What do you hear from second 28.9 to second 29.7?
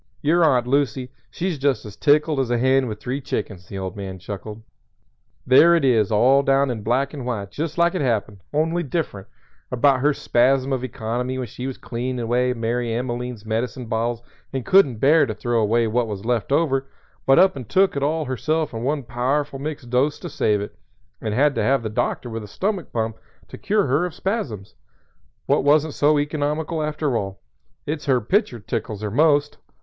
her most."